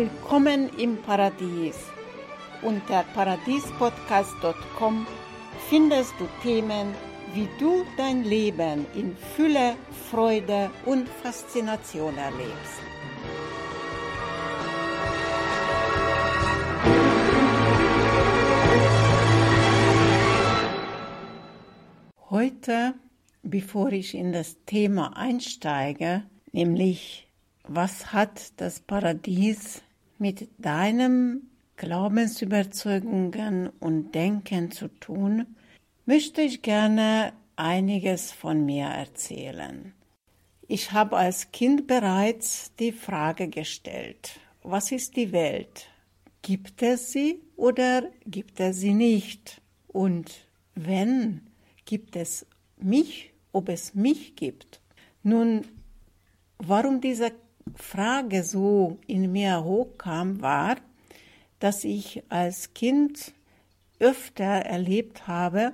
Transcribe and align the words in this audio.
Willkommen 0.00 0.70
im 0.78 0.96
Paradies. 1.02 1.76
Unter 2.62 3.04
paradiespodcast.com 3.12 5.06
findest 5.68 6.14
du 6.18 6.26
Themen, 6.42 6.94
wie 7.34 7.46
du 7.58 7.84
dein 7.98 8.24
Leben 8.24 8.86
in 8.94 9.14
Fülle, 9.14 9.76
Freude 10.10 10.70
und 10.86 11.06
Faszination 11.06 12.16
erlebst. 12.16 12.80
Heute, 22.30 22.94
bevor 23.42 23.92
ich 23.92 24.14
in 24.14 24.32
das 24.32 24.56
Thema 24.64 25.14
einsteige, 25.14 26.22
nämlich 26.52 27.28
was 27.64 28.14
hat 28.14 28.58
das 28.58 28.80
Paradies 28.80 29.82
mit 30.20 30.48
deinem 30.58 31.48
Glaubensüberzeugungen 31.76 33.70
und 33.80 34.14
Denken 34.14 34.70
zu 34.70 34.88
tun, 34.88 35.46
möchte 36.04 36.42
ich 36.42 36.62
gerne 36.62 37.32
einiges 37.56 38.32
von 38.32 38.64
mir 38.64 38.86
erzählen. 38.86 39.94
Ich 40.68 40.92
habe 40.92 41.16
als 41.16 41.50
Kind 41.52 41.86
bereits 41.86 42.74
die 42.76 42.92
Frage 42.92 43.48
gestellt, 43.48 44.38
was 44.62 44.92
ist 44.92 45.16
die 45.16 45.32
Welt? 45.32 45.88
Gibt 46.42 46.82
es 46.82 47.12
sie 47.12 47.40
oder 47.56 48.04
gibt 48.26 48.60
es 48.60 48.78
sie 48.78 48.94
nicht? 48.94 49.60
Und 49.88 50.30
wenn 50.74 51.40
gibt 51.86 52.14
es 52.14 52.46
mich, 52.76 53.32
ob 53.52 53.68
es 53.68 53.94
mich 53.94 54.36
gibt. 54.36 54.80
Nun, 55.22 55.62
warum 56.58 57.00
diese 57.00 57.32
Frage 57.76 58.42
so 58.42 58.98
in 59.06 59.32
mir 59.32 59.64
hochkam, 59.64 60.40
war, 60.42 60.76
dass 61.58 61.84
ich 61.84 62.22
als 62.28 62.74
Kind 62.74 63.32
öfter 63.98 64.44
erlebt 64.44 65.26
habe, 65.26 65.72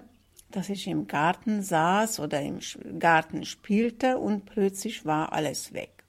dass 0.51 0.69
ich 0.69 0.87
im 0.87 1.07
Garten 1.07 1.63
saß 1.63 2.21
oder 2.21 2.41
im 2.43 2.59
Garten 2.99 3.45
spielte 3.45 4.19
und 4.19 4.47
plötzlich 4.47 5.05
war 5.05 5.33
alles 5.33 5.73
weg. 5.73 6.05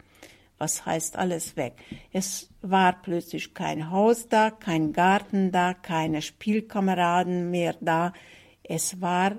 Was 0.57 0.85
heißt 0.85 1.17
alles 1.17 1.55
weg? 1.55 1.73
Es 2.11 2.49
war 2.61 3.01
plötzlich 3.01 3.53
kein 3.53 3.91
Haus 3.91 4.27
da, 4.27 4.49
kein 4.49 4.91
Garten 4.91 5.51
da, 5.51 5.73
keine 5.75 6.21
Spielkameraden 6.21 7.51
mehr 7.51 7.75
da. 7.79 8.13
Es 8.63 8.99
war 8.99 9.37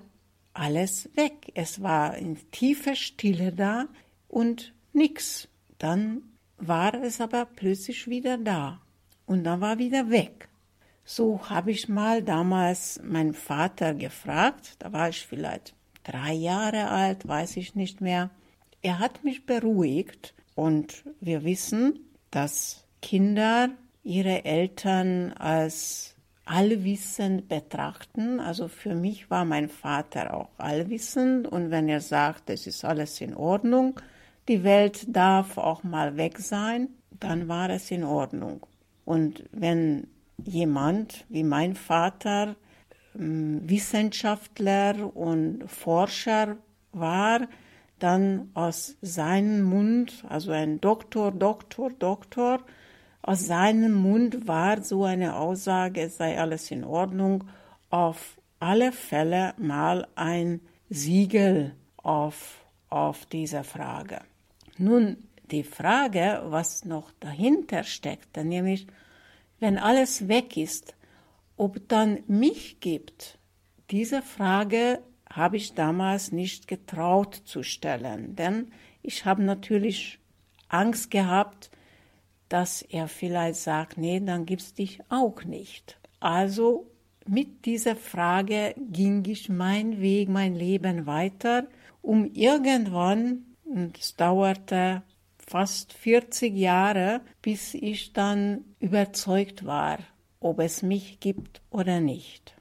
alles 0.53 1.11
weg. 1.17 1.51
Es 1.55 1.83
war 1.83 2.17
in 2.17 2.39
tiefer 2.53 2.95
Stille 2.95 3.53
da 3.53 3.87
und 4.29 4.75
nix. 4.93 5.49
Dann 5.79 6.23
war 6.59 6.95
es 6.95 7.21
aber 7.21 7.47
plötzlich 7.47 8.09
wieder 8.09 8.39
da 8.39 8.81
und 9.27 9.45
dann 9.45 9.61
war 9.61 9.79
wieder 9.79 10.11
weg. 10.11 10.49
So 11.05 11.49
habe 11.49 11.71
ich 11.71 11.89
mal 11.89 12.23
damals 12.23 13.01
meinen 13.03 13.33
Vater 13.33 13.95
gefragt, 13.95 14.77
da 14.81 14.93
war 14.93 15.09
ich 15.09 15.27
vielleicht 15.27 15.75
drei 16.05 16.33
Jahre 16.33 16.89
alt, 16.89 17.27
weiß 17.27 17.57
ich 17.57 17.75
nicht 17.75 18.01
mehr. 18.01 18.31
Er 18.83 18.99
hat 18.99 19.25
mich 19.25 19.47
beruhigt 19.47 20.35
und 20.55 21.05
wir 21.21 21.45
wissen, 21.45 22.01
dass 22.31 22.85
Kinder 23.01 23.71
ihre 24.03 24.45
Eltern 24.45 25.33
als 25.33 26.15
allwissend 26.45 27.49
betrachten. 27.49 28.41
Also 28.41 28.69
für 28.69 28.95
mich 28.95 29.31
war 29.31 29.45
mein 29.45 29.69
Vater 29.69 30.35
auch 30.35 30.51
allwissend 30.59 31.47
und 31.47 31.71
wenn 31.71 31.89
er 31.89 32.01
sagt, 32.01 32.51
es 32.51 32.67
ist 32.67 32.85
alles 32.85 33.21
in 33.21 33.35
Ordnung, 33.35 34.01
die 34.49 34.65
Welt 34.65 35.05
darf 35.15 35.59
auch 35.59 35.85
mal 35.85 36.17
weg 36.17 36.39
sein, 36.39 36.89
dann 37.21 37.49
war 37.49 37.71
es 37.71 37.91
in 37.91 38.05
Ordnung. 38.05 38.67
Und 39.05 39.45
wenn 39.53 40.09
jemand 40.45 41.25
wie 41.29 41.45
mein 41.45 41.75
Vater 41.75 42.57
ähm, 43.19 43.61
Wissenschaftler 43.69 45.15
und 45.15 45.71
Forscher 45.71 46.57
war, 46.93 47.49
dann 47.99 48.51
aus 48.55 48.97
seinem 49.03 49.63
Mund, 49.63 50.25
also 50.29 50.53
ein 50.53 50.81
Doktor, 50.81 51.33
Doktor, 51.33 51.91
Doktor, 51.91 52.61
aus 53.23 53.47
seinem 53.47 53.95
Mund 53.95 54.47
war 54.47 54.83
so 54.83 55.05
eine 55.05 55.37
Aussage, 55.37 56.03
es 56.03 56.17
sei 56.17 56.41
alles 56.41 56.71
in 56.71 56.85
Ordnung, 56.85 57.45
auf 57.91 58.39
alle 58.61 58.93
Fälle 58.93 59.55
mal 59.59 60.07
ein 60.15 60.61
Siegel 60.89 61.75
auf, 61.97 62.65
auf 62.89 63.27
diese 63.27 63.65
Frage. 63.65 64.21
Nun, 64.79 65.17
die 65.51 65.65
Frage, 65.65 66.43
was 66.47 66.85
noch 66.85 67.11
dahinter 67.21 67.83
steckt, 67.83 68.37
nämlich, 68.37 68.87
wenn 69.61 69.77
alles 69.77 70.29
weg 70.29 70.57
ist, 70.57 70.95
ob 71.57 71.89
dann 71.89 72.21
mich 72.29 72.81
gibt, 72.81 73.39
diese 73.91 74.23
Frage 74.23 75.01
habe 75.29 75.57
ich 75.57 75.75
damals 75.75 76.33
nicht 76.33 76.69
getraut 76.69 77.35
zu 77.45 77.63
stellen, 77.63 78.37
denn 78.37 78.71
ich 79.03 79.25
habe 79.25 79.43
natürlich 79.43 80.19
Angst 80.69 81.11
gehabt, 81.11 81.71
dass 82.49 82.83
er 82.83 83.09
vielleicht 83.09 83.61
sagt, 83.61 83.99
nee, 83.99 84.21
dann 84.21 84.47
gibt's 84.47 84.75
dich 84.75 85.01
auch 85.09 85.45
nicht. 85.45 85.99
Also 86.21 86.91
mit 87.27 87.67
dieser 87.67 87.97
Frage 87.97 88.75
ging 88.91 89.25
ich 89.27 89.49
mein 89.49 90.01
Weg, 90.01 90.29
mein 90.29 90.55
Leben 90.55 91.07
weiter, 91.07 91.67
um 92.01 92.31
irgendwann, 92.33 93.45
und 93.69 93.99
es 93.99 94.15
dauerte 94.17 95.03
fast 95.39 95.93
40 95.93 96.55
Jahre, 96.55 97.21
bis 97.43 97.75
ich 97.75 98.13
dann 98.13 98.65
überzeugt 98.81 99.65
war, 99.65 99.99
ob 100.41 100.61
es 100.61 100.83
mich 100.83 101.21
gibt 101.21 101.63
oder 101.71 102.01
nicht. 102.01 102.55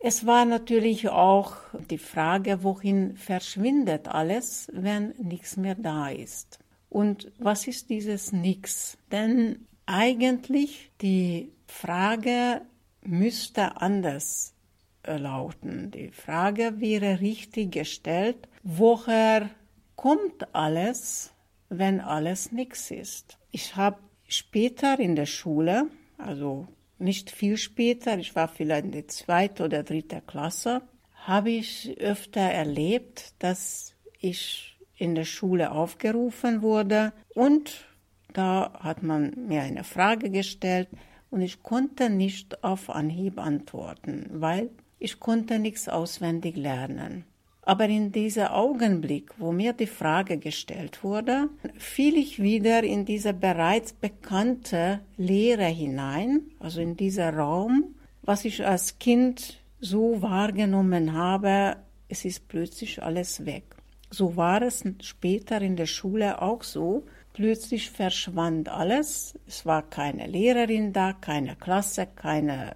Es 0.00 0.26
war 0.26 0.44
natürlich 0.44 1.08
auch 1.08 1.54
die 1.90 1.98
Frage, 1.98 2.64
wohin 2.64 3.16
verschwindet 3.16 4.08
alles, 4.08 4.68
wenn 4.72 5.10
nichts 5.18 5.56
mehr 5.56 5.76
da 5.76 6.08
ist. 6.08 6.58
Und 6.88 7.30
was 7.38 7.68
ist 7.68 7.88
dieses 7.88 8.32
Nix? 8.32 8.98
Denn 9.12 9.66
eigentlich 9.86 10.90
die 11.00 11.52
Frage 11.66 12.62
müsste 13.02 13.80
anders 13.80 14.54
lauten. 15.06 15.90
Die 15.90 16.10
Frage 16.10 16.80
wäre 16.80 17.20
richtig 17.20 17.72
gestellt, 17.72 18.48
woher 18.62 19.48
kommt 20.02 20.52
alles, 20.52 21.32
wenn 21.68 22.00
alles 22.00 22.50
nichts 22.50 22.90
ist? 22.90 23.38
Ich 23.52 23.76
habe 23.76 24.00
später 24.26 24.98
in 24.98 25.14
der 25.14 25.26
Schule, 25.26 25.86
also 26.18 26.66
nicht 26.98 27.30
viel 27.30 27.56
später, 27.56 28.18
ich 28.18 28.34
war 28.34 28.48
vielleicht 28.48 28.86
in 28.86 28.90
der 28.90 29.06
zweiten 29.06 29.62
oder 29.62 29.84
dritten 29.84 30.26
Klasse, 30.26 30.82
habe 31.14 31.50
ich 31.50 31.96
öfter 32.00 32.40
erlebt, 32.40 33.34
dass 33.38 33.94
ich 34.18 34.76
in 34.96 35.14
der 35.14 35.24
Schule 35.24 35.70
aufgerufen 35.70 36.62
wurde 36.62 37.12
und 37.36 37.86
da 38.32 38.72
hat 38.80 39.04
man 39.04 39.32
mir 39.46 39.62
eine 39.62 39.84
Frage 39.84 40.30
gestellt 40.30 40.88
und 41.30 41.42
ich 41.42 41.62
konnte 41.62 42.10
nicht 42.10 42.64
auf 42.64 42.90
Anhieb 42.90 43.38
antworten, 43.38 44.26
weil 44.32 44.70
ich 44.98 45.20
konnte 45.20 45.60
nichts 45.60 45.88
auswendig 45.88 46.56
lernen. 46.56 47.24
Aber 47.64 47.88
in 47.88 48.10
diesem 48.10 48.48
Augenblick, 48.48 49.30
wo 49.38 49.52
mir 49.52 49.72
die 49.72 49.86
Frage 49.86 50.36
gestellt 50.38 51.04
wurde, 51.04 51.48
fiel 51.78 52.16
ich 52.16 52.42
wieder 52.42 52.82
in 52.82 53.04
diese 53.04 53.32
bereits 53.32 53.92
bekannte 53.92 55.00
Lehre 55.16 55.66
hinein, 55.66 56.42
also 56.58 56.80
in 56.80 56.96
dieser 56.96 57.32
Raum, 57.32 57.94
was 58.22 58.44
ich 58.44 58.66
als 58.66 58.98
Kind 58.98 59.62
so 59.80 60.22
wahrgenommen 60.22 61.12
habe, 61.12 61.76
es 62.08 62.24
ist 62.24 62.48
plötzlich 62.48 63.02
alles 63.02 63.46
weg. 63.46 63.64
So 64.10 64.36
war 64.36 64.60
es 64.62 64.84
später 65.00 65.62
in 65.62 65.76
der 65.76 65.86
Schule 65.86 66.42
auch 66.42 66.62
so. 66.62 67.06
Plötzlich 67.32 67.90
verschwand 67.90 68.68
alles. 68.68 69.38
Es 69.46 69.64
war 69.64 69.82
keine 69.82 70.26
Lehrerin 70.26 70.92
da, 70.92 71.14
keine 71.14 71.56
Klasse, 71.56 72.06
keine 72.14 72.74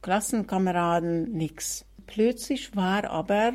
Klassenkameraden, 0.00 1.32
nichts. 1.32 1.84
Plötzlich 2.06 2.74
war 2.74 3.04
aber 3.10 3.52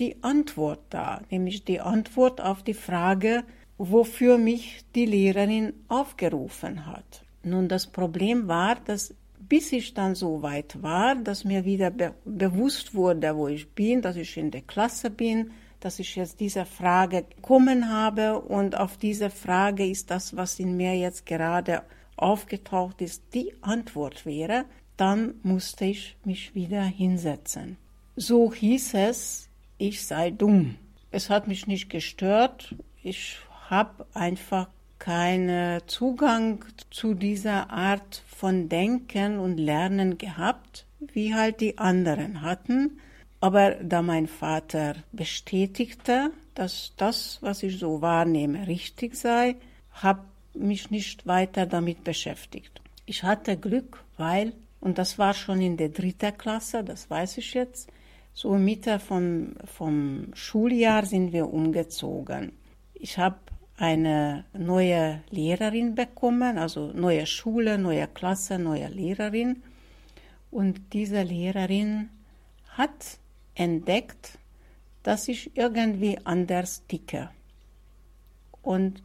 die 0.00 0.22
Antwort 0.22 0.80
da, 0.90 1.22
nämlich 1.30 1.64
die 1.64 1.80
Antwort 1.80 2.40
auf 2.40 2.62
die 2.62 2.74
Frage, 2.74 3.44
wofür 3.78 4.38
mich 4.38 4.84
die 4.94 5.06
Lehrerin 5.06 5.72
aufgerufen 5.88 6.86
hat. 6.86 7.24
Nun, 7.42 7.68
das 7.68 7.86
Problem 7.86 8.48
war, 8.48 8.76
dass 8.76 9.14
bis 9.48 9.72
ich 9.72 9.94
dann 9.94 10.14
so 10.14 10.42
weit 10.42 10.82
war, 10.82 11.16
dass 11.16 11.44
mir 11.44 11.64
wieder 11.64 11.90
be 11.90 12.14
bewusst 12.24 12.94
wurde, 12.94 13.36
wo 13.36 13.48
ich 13.48 13.68
bin, 13.70 14.00
dass 14.00 14.16
ich 14.16 14.36
in 14.36 14.50
der 14.50 14.62
Klasse 14.62 15.10
bin, 15.10 15.50
dass 15.80 15.98
ich 15.98 16.16
jetzt 16.16 16.40
diese 16.40 16.64
Frage 16.64 17.26
kommen 17.42 17.90
habe 17.90 18.40
und 18.40 18.76
auf 18.76 18.96
diese 18.96 19.28
Frage 19.28 19.86
ist 19.86 20.10
das, 20.10 20.34
was 20.34 20.58
in 20.58 20.76
mir 20.76 20.96
jetzt 20.96 21.26
gerade 21.26 21.82
aufgetaucht 22.16 23.02
ist, 23.02 23.22
die 23.34 23.52
Antwort 23.60 24.24
wäre, 24.24 24.64
dann 24.96 25.34
musste 25.42 25.84
ich 25.84 26.16
mich 26.24 26.54
wieder 26.54 26.82
hinsetzen. 26.82 27.76
So 28.16 28.52
hieß 28.52 28.94
es, 28.94 29.50
ich 29.88 30.06
sei 30.06 30.30
dumm. 30.30 30.76
Es 31.10 31.30
hat 31.30 31.46
mich 31.46 31.66
nicht 31.66 31.90
gestört. 31.90 32.74
Ich 33.02 33.36
habe 33.68 34.06
einfach 34.14 34.68
keinen 34.98 35.86
Zugang 35.86 36.64
zu 36.90 37.14
dieser 37.14 37.70
Art 37.70 38.22
von 38.26 38.68
Denken 38.68 39.38
und 39.38 39.58
Lernen 39.58 40.16
gehabt, 40.16 40.86
wie 41.00 41.34
halt 41.34 41.60
die 41.60 41.78
anderen 41.78 42.40
hatten. 42.40 42.98
Aber 43.40 43.72
da 43.72 44.00
mein 44.00 44.26
Vater 44.26 44.96
bestätigte, 45.12 46.30
dass 46.54 46.94
das, 46.96 47.38
was 47.42 47.62
ich 47.62 47.78
so 47.78 48.00
wahrnehme, 48.00 48.66
richtig 48.66 49.16
sei, 49.16 49.56
habe 49.92 50.24
mich 50.54 50.90
nicht 50.90 51.26
weiter 51.26 51.66
damit 51.66 52.04
beschäftigt. 52.04 52.80
Ich 53.04 53.22
hatte 53.22 53.58
Glück, 53.58 54.02
weil, 54.16 54.54
und 54.80 54.96
das 54.96 55.18
war 55.18 55.34
schon 55.34 55.60
in 55.60 55.76
der 55.76 55.90
dritten 55.90 56.38
Klasse, 56.38 56.82
das 56.82 57.10
weiß 57.10 57.36
ich 57.38 57.52
jetzt, 57.52 57.90
so 58.34 58.54
Mitte 58.58 58.98
vom, 58.98 59.54
vom 59.64 60.26
Schuljahr 60.34 61.06
sind 61.06 61.32
wir 61.32 61.48
umgezogen. 61.48 62.52
Ich 62.92 63.16
habe 63.16 63.38
eine 63.76 64.44
neue 64.52 65.22
Lehrerin 65.30 65.94
bekommen, 65.94 66.58
also 66.58 66.92
neue 66.92 67.26
Schule, 67.26 67.78
neue 67.78 68.08
Klasse, 68.08 68.58
neue 68.58 68.88
Lehrerin. 68.88 69.62
Und 70.50 70.92
diese 70.92 71.22
Lehrerin 71.22 72.10
hat 72.68 73.18
entdeckt, 73.54 74.38
dass 75.04 75.28
ich 75.28 75.56
irgendwie 75.56 76.18
anders 76.24 76.86
ticke. 76.88 77.30
Und 78.62 79.02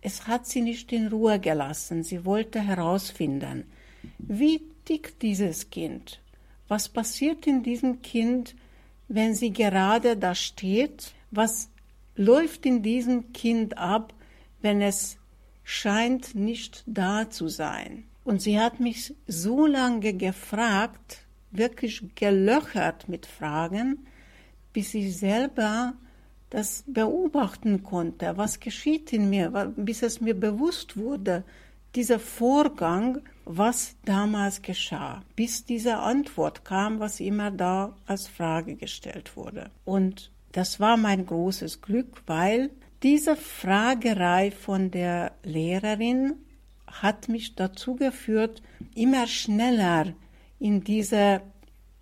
es 0.00 0.26
hat 0.26 0.46
sie 0.46 0.62
nicht 0.62 0.92
in 0.92 1.08
Ruhe 1.08 1.38
gelassen. 1.38 2.02
Sie 2.02 2.24
wollte 2.24 2.60
herausfinden, 2.60 3.64
wie 4.18 4.62
tickt 4.84 5.22
dieses 5.22 5.70
Kind? 5.70 6.20
Was 6.68 6.88
passiert 6.88 7.46
in 7.46 7.62
diesem 7.62 8.02
Kind, 8.02 8.54
wenn 9.08 9.34
sie 9.34 9.52
gerade 9.52 10.16
da 10.16 10.34
steht? 10.34 11.12
Was 11.30 11.70
läuft 12.14 12.66
in 12.66 12.82
diesem 12.82 13.32
Kind 13.32 13.78
ab, 13.78 14.12
wenn 14.60 14.82
es 14.82 15.16
scheint 15.64 16.34
nicht 16.34 16.84
da 16.86 17.30
zu 17.30 17.48
sein? 17.48 18.04
Und 18.24 18.42
sie 18.42 18.60
hat 18.60 18.80
mich 18.80 19.14
so 19.26 19.66
lange 19.66 20.12
gefragt, 20.12 21.26
wirklich 21.50 22.02
gelöchert 22.14 23.08
mit 23.08 23.24
Fragen, 23.24 24.06
bis 24.74 24.92
ich 24.92 25.16
selber 25.16 25.94
das 26.50 26.84
beobachten 26.86 27.82
konnte, 27.82 28.36
was 28.36 28.60
geschieht 28.60 29.12
in 29.12 29.30
mir, 29.30 29.72
bis 29.76 30.02
es 30.02 30.20
mir 30.20 30.38
bewusst 30.38 30.96
wurde, 30.96 31.44
dieser 31.94 32.18
Vorgang, 32.18 33.22
was 33.48 33.96
damals 34.04 34.60
geschah, 34.60 35.22
bis 35.34 35.64
diese 35.64 35.96
Antwort 35.96 36.66
kam, 36.66 37.00
was 37.00 37.18
immer 37.18 37.50
da 37.50 37.96
als 38.06 38.28
Frage 38.28 38.76
gestellt 38.76 39.36
wurde. 39.36 39.70
Und 39.86 40.30
das 40.52 40.80
war 40.80 40.98
mein 40.98 41.24
großes 41.24 41.80
Glück, 41.80 42.22
weil 42.26 42.70
diese 43.02 43.36
Fragerei 43.36 44.50
von 44.50 44.90
der 44.90 45.32
Lehrerin 45.42 46.34
hat 46.86 47.30
mich 47.30 47.54
dazu 47.54 47.96
geführt, 47.96 48.62
immer 48.94 49.26
schneller 49.26 50.12
in 50.58 50.84
diese, 50.84 51.40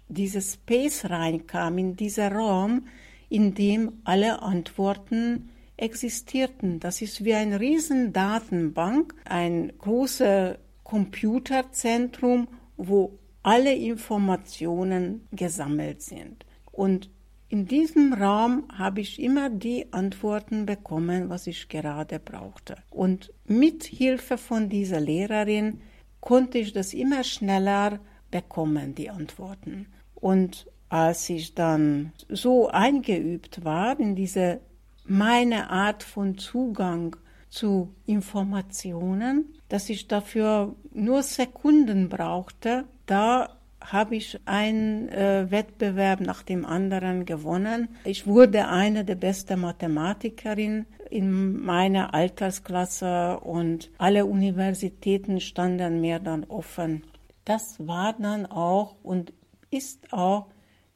diese 0.08 0.42
Space 0.42 1.04
reinkam, 1.04 1.78
in 1.78 1.94
dieser 1.94 2.32
Raum, 2.32 2.88
in 3.28 3.54
dem 3.54 4.00
alle 4.02 4.42
Antworten 4.42 5.50
existierten. 5.76 6.80
Das 6.80 7.02
ist 7.02 7.24
wie 7.24 7.34
eine 7.34 7.60
riesen 7.60 8.12
Datenbank, 8.12 9.14
ein 9.24 9.72
großes 9.78 10.56
Computerzentrum, 10.86 12.46
wo 12.76 13.18
alle 13.42 13.74
Informationen 13.74 15.26
gesammelt 15.32 16.00
sind. 16.00 16.46
Und 16.70 17.10
in 17.48 17.66
diesem 17.66 18.12
Raum 18.12 18.68
habe 18.72 19.00
ich 19.00 19.20
immer 19.20 19.50
die 19.50 19.92
Antworten 19.92 20.64
bekommen, 20.64 21.28
was 21.28 21.48
ich 21.48 21.68
gerade 21.68 22.20
brauchte. 22.20 22.76
Und 22.90 23.32
mit 23.46 23.82
Hilfe 23.82 24.38
von 24.38 24.68
dieser 24.68 25.00
Lehrerin 25.00 25.80
konnte 26.20 26.58
ich 26.58 26.72
das 26.72 26.94
immer 26.94 27.24
schneller 27.24 27.98
bekommen, 28.30 28.94
die 28.94 29.10
Antworten. 29.10 29.88
Und 30.14 30.68
als 30.88 31.28
ich 31.28 31.56
dann 31.56 32.12
so 32.28 32.68
eingeübt 32.68 33.64
war 33.64 33.98
in 33.98 34.14
diese 34.14 34.60
meine 35.04 35.68
Art 35.68 36.04
von 36.04 36.38
Zugang 36.38 37.16
zu 37.48 37.94
Informationen, 38.06 39.54
dass 39.68 39.88
ich 39.88 40.08
dafür 40.08 40.74
nur 40.92 41.22
Sekunden 41.22 42.08
brauchte, 42.08 42.84
da 43.06 43.56
habe 43.80 44.16
ich 44.16 44.40
einen 44.46 45.08
äh, 45.08 45.50
Wettbewerb 45.50 46.20
nach 46.20 46.42
dem 46.42 46.64
anderen 46.64 47.24
gewonnen. 47.24 47.88
Ich 48.04 48.26
wurde 48.26 48.68
eine 48.68 49.04
der 49.04 49.14
besten 49.14 49.60
Mathematikerinnen 49.60 50.86
in 51.10 51.62
meiner 51.62 52.12
Altersklasse 52.14 53.38
und 53.40 53.90
alle 53.98 54.26
Universitäten 54.26 55.40
standen 55.40 56.00
mir 56.00 56.18
dann 56.18 56.44
offen. 56.44 57.04
Das 57.44 57.86
war 57.86 58.14
dann 58.14 58.46
auch 58.46 58.96
und 59.02 59.32
ist 59.70 60.12
auch 60.12 60.46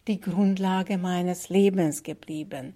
die 0.09 0.21
Grundlage 0.21 0.99
meines 0.99 1.49
Lebens 1.49 2.03
geblieben. 2.03 2.75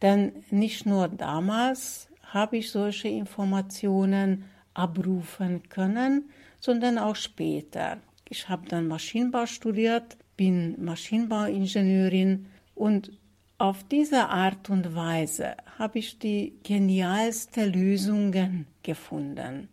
Denn 0.00 0.32
nicht 0.50 0.86
nur 0.86 1.06
damals 1.06 2.08
habe 2.32 2.58
ich 2.58 2.70
solche 2.70 3.08
Informationen 3.08 4.44
abrufen 4.74 5.68
können, 5.68 6.30
sondern 6.60 6.98
auch 6.98 7.16
später. 7.16 7.98
Ich 8.28 8.48
habe 8.48 8.68
dann 8.68 8.88
Maschinenbau 8.88 9.46
studiert, 9.46 10.16
bin 10.36 10.82
Maschinenbauingenieurin 10.82 12.46
und 12.74 13.12
auf 13.58 13.84
diese 13.84 14.28
Art 14.28 14.70
und 14.70 14.94
Weise 14.94 15.56
habe 15.78 15.98
ich 15.98 16.18
die 16.18 16.54
genialsten 16.64 17.72
Lösungen 17.72 18.66
gefunden 18.82 19.68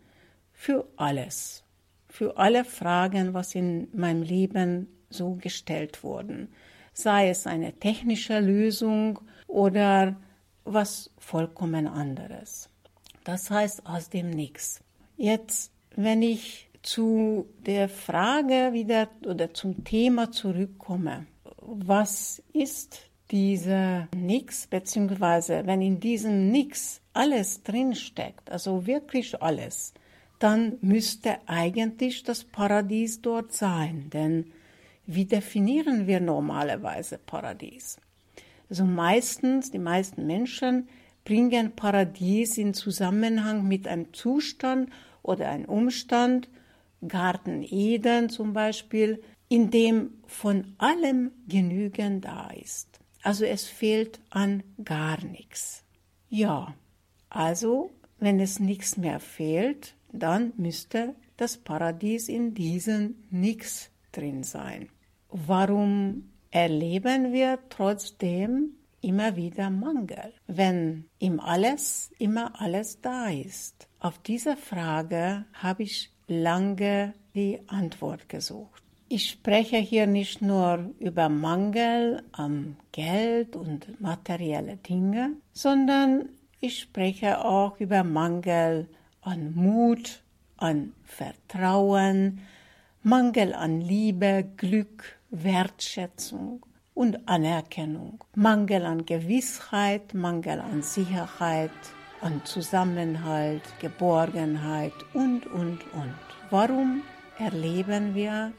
für 0.52 0.88
alles, 0.98 1.64
für 2.08 2.38
alle 2.38 2.66
Fragen, 2.66 3.34
was 3.34 3.56
in 3.56 3.88
meinem 3.94 4.22
Leben 4.22 4.88
so 5.10 5.36
gestellt 5.36 6.04
wurden 6.04 6.50
sei 7.00 7.30
es 7.30 7.48
eine 7.48 7.74
technische 7.74 8.40
Lösung 8.40 9.20
oder 9.48 10.16
was 10.74 11.12
vollkommen 11.18 11.88
anderes. 11.88 12.70
Das 13.24 13.50
heißt 13.50 13.86
aus 13.86 14.10
dem 14.10 14.30
Nichts. 14.30 14.82
Jetzt, 15.18 15.72
wenn 15.96 16.22
ich 16.22 16.70
zu 16.82 17.48
der 17.66 17.90
Frage 17.90 18.72
wieder 18.72 19.10
oder 19.26 19.54
zum 19.54 19.84
Thema 19.84 20.32
zurückkomme, 20.32 21.28
was 21.62 22.42
ist 22.54 23.02
dieser 23.32 24.08
Nix, 24.16 24.68
beziehungsweise 24.68 25.66
wenn 25.66 25.82
in 25.82 26.00
diesem 26.00 26.50
Nix 26.50 27.02
alles 27.14 27.64
drinsteckt, 27.64 28.50
also 28.50 28.88
wirklich 28.88 29.42
alles, 29.42 29.94
dann 30.40 30.78
müsste 30.82 31.38
eigentlich 31.46 32.24
das 32.24 32.44
Paradies 32.44 33.22
dort 33.22 33.52
sein, 33.52 34.10
denn 34.12 34.52
wie 35.06 35.26
definieren 35.26 36.08
wir 36.08 36.20
normalerweise 36.20 37.18
Paradies? 37.18 37.98
Also 38.70 38.86
meistens, 38.86 39.72
die 39.72 39.80
meisten 39.80 40.26
Menschen 40.26 40.88
bringen 41.26 41.76
Paradies 41.76 42.58
in 42.58 42.74
Zusammenhang 42.74 43.68
mit 43.68 43.88
einem 43.88 44.14
Zustand 44.14 44.90
oder 45.22 45.50
einem 45.50 45.66
Umstand, 45.66 46.50
Garten 47.08 47.64
Eden 47.64 48.30
zum 48.30 48.54
Beispiel, 48.54 49.22
in 49.48 49.72
dem 49.72 50.12
von 50.28 50.76
allem 50.78 51.32
genügend 51.48 52.26
da 52.26 52.50
ist. 52.50 53.00
Also 53.24 53.46
es 53.46 53.66
fehlt 53.66 54.20
an 54.30 54.64
gar 54.84 55.24
nichts. 55.24 55.84
Ja, 56.30 56.76
also 57.30 57.92
wenn 58.20 58.40
es 58.40 58.60
nichts 58.60 58.98
mehr 58.98 59.20
fehlt, 59.20 59.96
dann 60.12 60.54
müsste 60.58 61.16
das 61.38 61.58
Paradies 61.58 62.28
in 62.28 62.54
diesem 62.54 63.16
Nichts 63.30 63.90
drin 64.12 64.44
sein. 64.44 64.90
Warum 65.30 66.30
erleben 66.52 67.32
wir 67.34 67.60
trotzdem 67.70 68.72
immer 69.02 69.36
wieder 69.36 69.70
Mangel, 69.70 70.34
wenn 70.48 71.06
im 71.20 71.40
Alles 71.40 72.12
immer 72.20 72.60
alles 72.60 73.02
da 73.02 73.30
ist? 73.30 73.88
Auf 74.00 74.18
diese 74.20 74.58
Frage 74.58 75.46
habe 75.54 75.84
ich 75.84 76.12
lange 76.28 77.14
die 77.36 77.60
Antwort 77.68 78.30
gesucht. 78.30 78.84
Ich 79.12 79.30
spreche 79.30 79.78
hier 79.78 80.06
nicht 80.06 80.42
nur 80.42 80.94
über 81.00 81.30
Mangel 81.30 82.24
an 82.32 82.78
Geld 82.92 83.56
und 83.56 84.00
materielle 84.00 84.78
Dinge, 84.78 85.32
sondern 85.52 86.30
ich 86.60 86.80
spreche 86.80 87.44
auch 87.44 87.80
über 87.80 88.04
Mangel 88.04 88.88
an 89.22 89.56
Mut, 89.56 90.22
an 90.58 90.94
Vertrauen, 91.04 92.42
Mangel 93.02 93.54
an 93.54 93.82
Liebe, 93.82 94.48
Glück, 94.58 95.19
Wertschätzung 95.32 96.66
und 96.96 97.30
Anerkennung, 97.30 98.24
Mangel 98.34 98.84
an 98.84 99.06
Gewissheit, 99.06 100.16
Mangel 100.16 100.60
an 100.60 100.82
Sicherheit, 100.82 101.72
an 102.22 102.42
Zusammenhalt, 102.46 103.62
Geborgenheit 103.80 104.94
und, 105.14 105.46
und, 105.46 105.80
und. 105.94 106.16
Warum 106.50 107.04
erleben 107.38 108.16
wir 108.16 108.52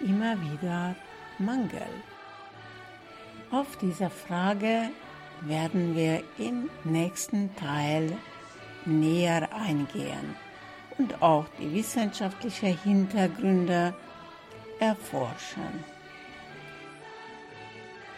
immer 0.00 0.36
wieder 0.40 0.96
Mangel? 1.38 2.02
Auf 3.52 3.76
diese 3.76 4.10
Frage 4.10 4.90
werden 5.42 5.94
wir 5.94 6.24
im 6.38 6.68
nächsten 6.82 7.54
Teil 7.54 8.12
näher 8.84 9.48
eingehen 9.54 10.34
und 10.98 11.22
auch 11.22 11.46
die 11.60 11.72
wissenschaftlichen 11.72 12.76
Hintergründe 12.82 13.94
erforschen. 14.80 15.95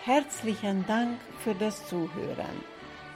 Herzlichen 0.08 0.86
Dank 0.86 1.20
für 1.44 1.54
das 1.54 1.86
Zuhören. 1.86 2.64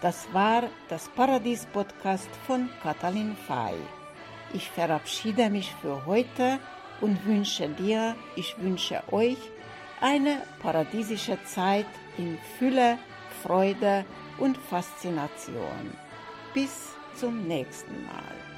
Das 0.02 0.28
war 0.34 0.64
das 0.90 1.08
Paradies-Podcast 1.08 2.28
von 2.46 2.68
Katalin 2.82 3.34
Fay. 3.46 3.76
Ich 4.52 4.70
verabschiede 4.70 5.48
mich 5.48 5.74
für 5.80 6.04
heute 6.04 6.58
und 7.00 7.24
wünsche 7.24 7.66
dir, 7.66 8.14
ich 8.36 8.54
wünsche 8.58 9.02
euch 9.10 9.38
eine 10.02 10.42
paradiesische 10.60 11.42
Zeit 11.44 11.86
in 12.18 12.36
Fülle, 12.58 12.98
Freude 13.42 14.04
und 14.36 14.58
Faszination. 14.58 15.96
Bis 16.52 16.90
zum 17.14 17.48
nächsten 17.48 18.04
Mal. 18.04 18.51